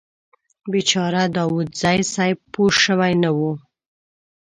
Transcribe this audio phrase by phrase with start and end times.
[0.71, 3.39] بیچاره داوودزی صیب پوه شوي نه و.